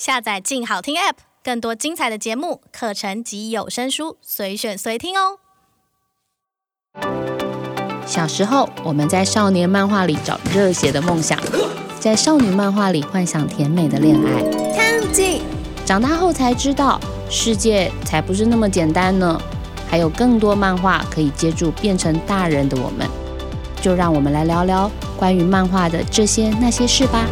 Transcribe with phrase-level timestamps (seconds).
[0.00, 5.36] 下载“静好听 ”App，更多精彩的节目、课程及有声书，随选随听哦。
[8.06, 11.38] 小时候，我们在少年漫画里找热血的梦想，
[12.00, 14.42] 在少女漫画里幻想甜美的恋爱。
[15.84, 16.98] 长大后才知道，
[17.28, 19.38] 世界才不是那么简单呢，
[19.86, 23.06] 还有更多漫画可以接住变成大人的我们。
[23.82, 27.26] 就让我们来聊聊关于漫画的这些那些事吧。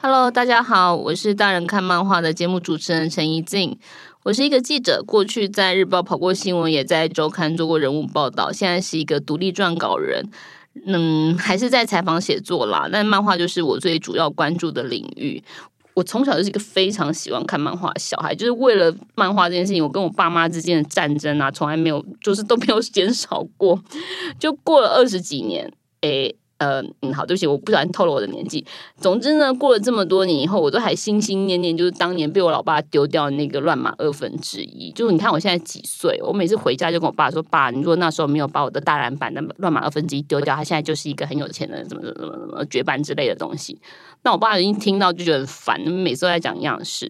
[0.00, 3.76] Hello，大家好，我是大人看漫画的节目主持人陈怡静。
[4.22, 10.24] 我是一个记者，过去在日报跑过新闻，也在周刊做过人物报道，现在是一个独立撰稿人。
[10.86, 15.42] 嗯，还是在采访写作啦，但漫画就是我最主要关注的领域。
[15.94, 23.82] 我从小就是一个非常喜欢看漫画的小孩，就是为了漫画这件事情，我跟我爸妈之间的战争啊，从来没有，就是都没有减少过。
[24.38, 26.36] 就过了二十几年，诶。
[26.58, 28.64] 呃，嗯，好，对不起，我不小心透露我的年纪。
[28.96, 34.90] 总之呢，过了这么多年以后，我都还心心念念，就是当年被我老爸丢掉的那个乱码二分之一。
[34.90, 43.80] 就是你看我现在几岁，我每次回家就跟我爸说：“爸，你如果那时候没有把我的大蓝版的乱码二分之一丢掉，他现在就是一个很有钱的，怎么怎么怎么怎么绝版之类的东西。”
[44.24, 47.08] 那我爸已经听到就觉得烦，每次都在讲一样的事。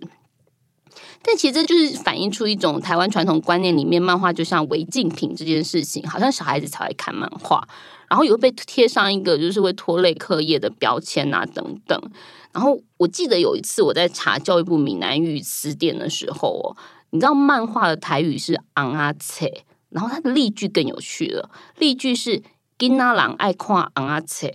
[1.23, 7.67] 但其实这就是反映出一种台湾传统观念里面，漫画就像违禁品这件事情，好像小孩子才会看漫画。
[8.09, 12.11] 然后也会被贴上一个就是会拖累课业的标签啊等等。
[12.53, 16.77] 然后我记得有一次我在查教育部闽南语词典的时候哦，
[17.11, 19.47] 你知道漫画的台语是尪仔册，
[19.91, 22.43] 然后它的例句更有趣了，例句是
[22.79, 24.51] 囡仔人爱看尪仔册。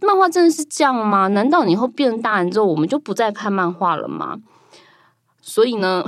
[0.00, 1.26] 漫画真的是这样吗？
[1.26, 4.38] 难道你以后变大人之后，我们就不再看漫画了吗？
[5.44, 6.04] 所以呢，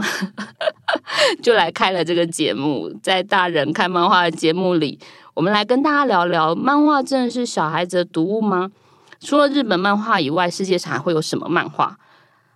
[1.42, 4.98] 就来开了这个节目，在大人看漫画的节目里。
[5.34, 8.70] 我们来跟大家聊聊，漫画真的是小孩子的读物吗？
[9.18, 11.86] 除了日本漫画以外，世界上还会有什么漫画？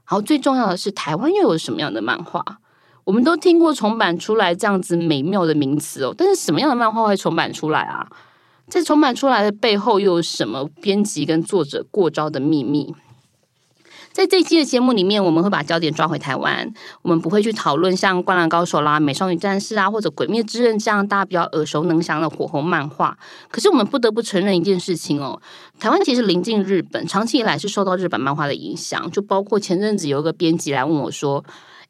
[0.09, 2.45] 然后最重要的是，台湾又有什么样的漫画？
[3.03, 8.07] 我们都听过重版出来这样子美妙的名词哦，但是什么样的漫画会重版出来啊？
[8.69, 12.95] 在重版出来的背后又有什么编辑跟作者过招的秘密？
[14.19, 23.17] 在这一期的节目里面，我们会把焦点抓回台湾，我们不会去讨论像《灌篮高手》啦、《美少女战士》啊，或者《鬼灭之刃》这样大家比较耳熟能详的火红漫画。
[23.49, 25.41] 可是我们不得不承认一件事情哦，
[25.79, 31.45] 台湾其实临近日本，长期以来是受到日本漫画的影响，就包括前阵子有一个编辑来问我说。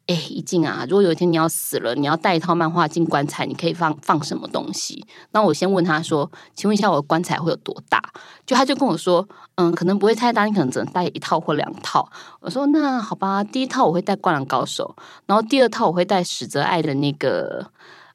[0.09, 5.05] 哎，一静啊，如果有一天你要死了，你要带一套漫画进棺材，你可以放放什么东西？
[5.33, 8.01] 那我先问他说，请问一下，我的棺材会有多大？
[8.43, 12.09] 就他就跟我说，嗯，可能不会太大，你可能只能带一套或两套。
[12.39, 14.95] 我说那好吧，第一套我会带《灌篮高手》，
[15.27, 17.61] 然后第二套我会带史泽爱的那个《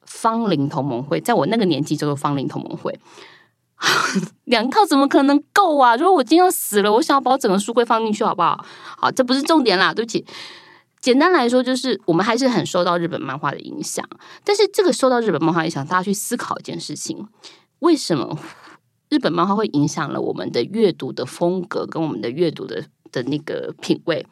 [0.05, 2.91] 芳龄同盟会》，在我那个年纪叫做《芳龄同盟会》。
[4.47, 5.95] 两套怎么可能够啊？
[5.95, 8.65] 如果我今天要死了，我想要把我整个书柜放进去，好不好？
[8.97, 10.27] 好，这不是重点啦，对不起。
[11.05, 14.03] 简单来说，就是我们还是很受到日本漫画的影响。
[14.43, 17.29] 但是，这个受到日本漫画影响，大家去思考一件事情：
[17.81, 18.39] 为什么
[19.11, 22.83] 日本漫画会影响了我们的阅读的风格，跟我们的阅读的
[23.13, 24.27] 的那个品味？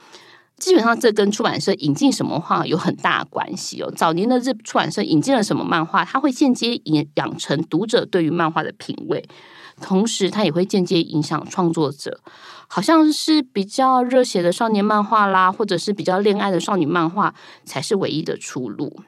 [0.56, 3.92] 基本上，这跟出版社引进什么画有很大关系哦。
[3.94, 9.22] 早年的日出版社引进了什么漫画，它会间接养养成读者对于漫画的品味。
[9.80, 12.20] 同时，它也会间接影响创作者，
[12.68, 17.34] 好像是比较热血的少年漫画啦，或者是比较恋爱的少女漫画，
[17.64, 19.00] 才是唯一的出路。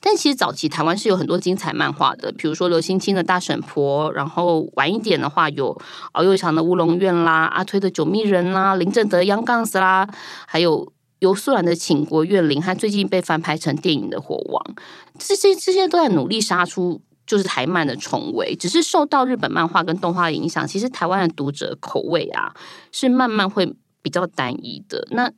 [0.00, 5.78] 但其实早期台湾是有很多精彩漫画的，比如说刘星清的大婶婆，然后晚一点的话有
[6.12, 10.08] 敖幼祥的乌龙院啦，阿推的九密人啦，林正德 Young Guns 啦，
[10.46, 14.74] 还有游素兰的倾国怨灵，和最近被翻拍成电影的火王，
[15.18, 17.02] 这些这些都在努力杀出。
[17.26, 22.54] 就是台漫的重围，只是受到日本漫画跟动画的影响，其实台湾的读者口味啊
[22.92, 25.06] 是慢慢会比较单一的。
[25.10, 25.30] 那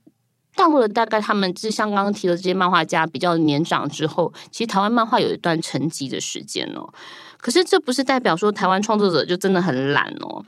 [0.54, 6.92] 到了大概他们就像刚刚提的这些漫画家比较年长之后，其实台湾漫画有一段沉寂的时间哦。
[7.36, 10.44] 可是这不是代表说台湾创作者就真的很懒哦。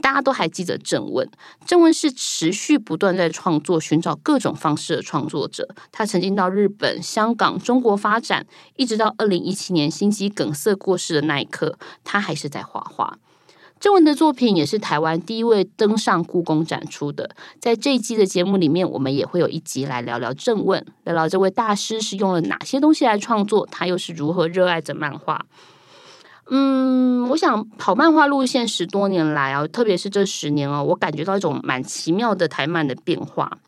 [0.00, 1.28] 大家都还记得郑问，
[1.66, 5.68] 郑问是持续不断在创作，寻找各种方式的创作者。
[5.92, 8.46] 他曾经到日本、香港、中国发展，
[8.76, 13.18] 一直到二零一七年心肌梗塞过世的那一刻，他还是在画画。
[13.80, 17.30] 郑问的作品也是台湾第一位登上故宫展出的。
[17.60, 25.46] 在这一季的节目里面，我们也会有一集来聊聊郑问，聊聊这位大师是用了哪些东西来创作，他又是如何热爱着漫画。
[26.50, 33.58] 嗯，我想跑漫画路线十多年来啊，特别是这十年哦，我感觉到一种蛮奇妙的台漫的变化。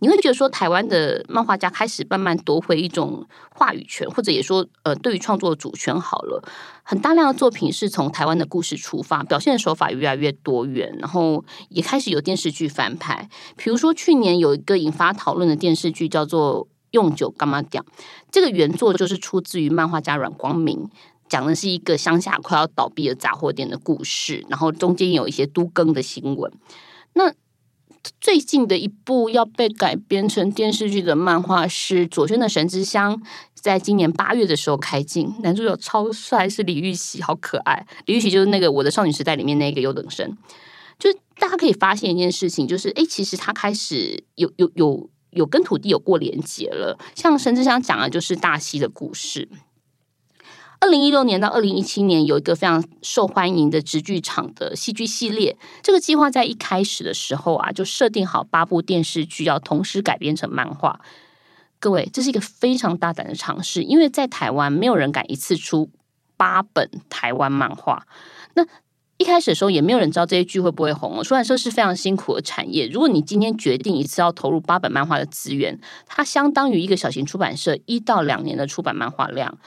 [0.00, 6.42] 你会觉得说，台湾的漫画家开始慢慢夺回一种话语权，或者也说，呃，对于创作的主权好了。
[6.84, 13.28] 很大量的作品是从台湾的故事出发，表现的手法越来越多元，然后也开始有电视剧翻拍。
[13.56, 17.82] 比如说，去年有一个引发讨论的电视剧叫做《用酒干嘛讲》，
[18.30, 20.88] 这个原作就是出自于漫画家阮光明，
[21.28, 26.52] 讲的是一个乡下快要倒闭的杂货店的故事，然后中间有一些都更的新闻。
[27.14, 27.32] 那
[28.20, 33.16] 最近的一部要被改编成电视剧的漫画是左宣的《神之乡》，
[33.54, 37.86] 在今年八月的时候开镜，男主角超帅，是李玉玺，好可爱。
[38.06, 40.36] 李玉玺就是那个《我的少女时代》里面那个优等生。
[40.98, 46.98] 就大家可以发现一件事情，就是哎，其实他开始有有有有跟土地有过连接了。
[47.14, 49.48] 像《神之乡》讲的就是大溪的故事。
[50.80, 61.00] 二零一六年到二零一七年有一个非常受欢迎的直剧场的戏剧系列，这个计划在一开始的时候啊，就设定好八部电视剧要同时改编成漫画。
[61.80, 65.90] 各位，这是一个非常大胆的尝试，因为在台湾没有人敢一次出
[66.36, 68.06] 八本台湾漫画。
[68.54, 68.64] 那
[69.16, 71.24] 一开始的时候也没有人知道这些剧会不会红哦。
[71.24, 79.58] 出版社是非常辛苦的产业，如果你今天决定一次要投入八本漫画的资源，它相当于一个小型出版社一到两年的出版漫画量。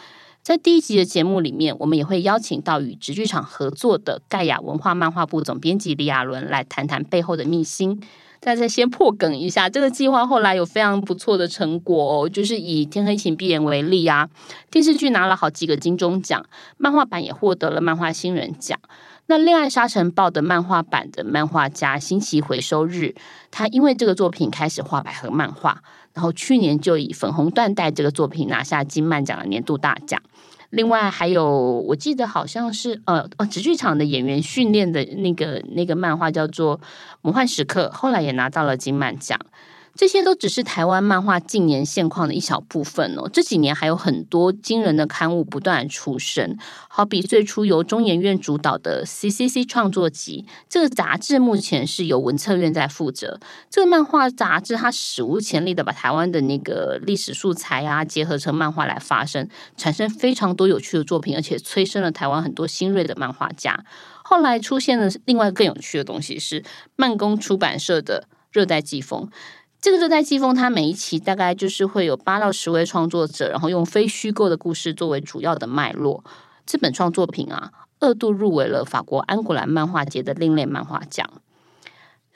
[0.44, 8.02] 在第一集的节目里面，我们也会邀请到与植剧场合作的盖亚文化漫画部总编辑李亚伦来谈谈背后的秘辛。
[8.40, 14.28] 大家先破梗一下，这个计划后来有非常不错的成果哦，就是以《天黑请闭眼》为例啊，
[14.72, 16.44] 电视剧拿了好几个金钟奖，
[16.78, 18.80] 漫画版也获得了漫画新人奖。
[19.28, 23.14] 那《恋爱沙尘暴》的漫画版的漫画家新奇回收日，
[23.52, 25.84] 他因为这个作品开始画百合漫画。
[26.14, 30.22] 然后去年就以《粉红缎带》这个作品拿下金漫奖的年度大奖。
[30.70, 36.78] 另外还有，我记得好像是呃呃，直剧场的演员训练的那个那个漫画叫做
[37.22, 39.38] 《魔幻时刻》，后来也拿到了金漫奖。
[39.94, 43.30] 这些都只是台湾漫画近年现况的一小部分哦。
[43.32, 46.58] 这几年还有很多惊人的刊物不断出生，
[46.88, 53.40] 好比最初由中研院主导的 CCC 创作集，这个杂志目前是由文策院在负责。
[53.70, 59.48] 这个漫画杂志它史无前例的把台湾的那个历史素材啊结合成漫画来发声，
[59.78, 63.84] 产生非常多有趣的作品，而且催生了台湾很多新锐的漫画家。
[64.24, 66.64] 后来出现了另外更有趣的东西是
[66.96, 69.30] 漫工出版社的热带季风。
[69.82, 76.24] 这个热带季风，它每一期大概就是会有八到十位创作者，然后用非虚构的故事作为主要的脉络。
[76.68, 81.28] 这本创作品啊，二度入围了法国安古兰漫画节的另类漫画奖。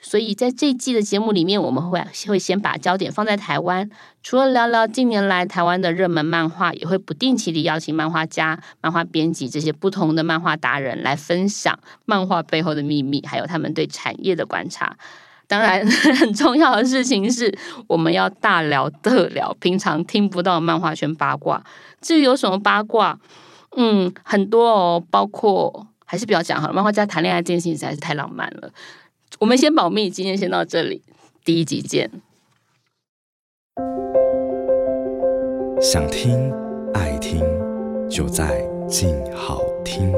[0.00, 3.88] 所以在这一季的节目里面，我们会会先把焦点放在台湾，
[4.24, 14.96] 除了聊聊近年来台湾的热门漫画，也会不定期地邀请漫画家、漫画编辑这些不同的漫画达人来分享漫画背后的秘密，还有他们对产业的观察。
[15.48, 15.86] 当然，
[16.18, 17.56] 很重要的事情是，
[17.86, 21.64] 我们要大聊特聊平常听不到漫画圈八卦。
[22.00, 23.18] 至于有什么八卦，
[23.76, 26.74] 嗯，很多哦，包括还是不要讲好了。
[26.74, 28.70] 漫画家谈恋爱这件事情实在是太浪漫了，
[29.38, 30.10] 我们先保密。
[30.10, 31.02] 今天先到这里，
[31.44, 32.10] 第一集见。
[35.80, 36.52] 想听
[36.94, 37.40] 爱听，
[38.08, 40.12] 就在静好听。